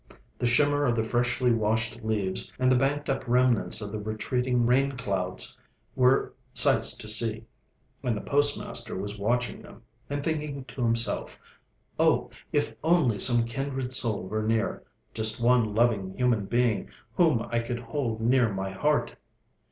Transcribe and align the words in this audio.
The 0.39 0.47
shimmer 0.47 0.83
of 0.87 0.95
the 0.95 1.03
freshly 1.03 1.51
washed 1.51 2.03
leaves, 2.03 2.51
and 2.57 2.71
the 2.71 2.75
banked 2.75 3.07
up 3.07 3.23
remnants 3.27 3.83
of 3.83 3.91
the 3.91 3.99
retreating 3.99 4.65
rain 4.65 4.93
clouds 4.93 5.55
were 5.95 6.33
sights 6.55 6.97
to 6.97 7.07
see; 7.07 7.45
and 8.01 8.17
the 8.17 8.21
postmaster 8.21 8.95
was 8.95 9.19
watching 9.19 9.61
them, 9.61 9.83
and 10.09 10.23
thinking 10.23 10.65
to 10.65 10.81
himself: 10.81 11.39
'Oh, 11.99 12.31
if 12.51 12.73
only 12.83 13.19
some 13.19 13.45
kindred 13.45 13.93
soul 13.93 14.23
were 14.23 14.41
near 14.41 14.81
just 15.13 15.39
one 15.39 15.75
loving 15.75 16.17
human 16.17 16.45
being 16.47 16.89
whom 17.13 17.43
I 17.51 17.59
could 17.59 17.79
hold 17.79 18.21
near 18.21 18.51
my 18.51 18.71
heart!' 18.71 19.15